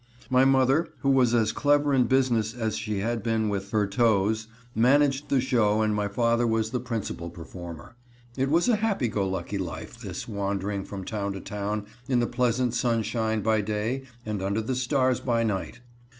My 0.31 0.45
mother, 0.45 0.89
who 1.01 1.11
was 1.11 1.35
as 1.35 1.51
clever 1.51 1.93
in 1.93 2.05
business 2.05 2.55
as 2.55 2.75
she 2.75 3.01
had 3.01 3.21
been 3.21 3.49
with 3.49 3.69
her 3.69 3.85
toes, 3.85 4.47
managed 4.73 5.29
the 5.29 5.39
show 5.39 5.83
and 5.83 5.93
my 5.93 6.07
father 6.07 6.47
was 6.47 6.71
the 6.71 6.79
principal 6.79 7.29
performer. 7.29 7.95
It 8.35 8.49
was 8.49 8.67
a 8.67 8.77
happy 8.77 9.07
go 9.09 9.29
lucky 9.29 9.59
life, 9.59 9.99
this 9.99 10.27
wandering 10.27 10.85
from 10.85 11.05
town 11.05 11.33
to 11.33 11.39
town, 11.39 11.85
in 12.09 12.19
the 12.19 12.25
pleasant 12.25 12.73
sunshine 12.73 13.41
by 13.43 13.61
day 13.61 14.01
and 14.25 14.41
under 14.41 14.61
the 14.61 14.73
stars 14.73 15.19
by 15.19 15.43
night. 15.43 15.81